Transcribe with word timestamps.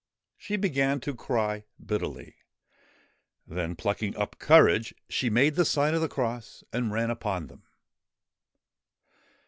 She 0.35 0.55
began 0.55 0.99
to 1.01 1.13
cry 1.13 1.65
bitterly; 1.79 2.37
then, 3.45 3.75
plucking 3.75 4.17
up 4.17 4.39
courage, 4.39 4.95
she 5.09 5.29
made 5.29 5.53
the 5.53 5.63
sign 5.63 5.93
of 5.93 6.01
the 6.01 6.09
cross 6.09 6.63
and 6.73 6.91
ran 6.91 7.11
upon 7.11 7.45
them. 7.45 7.61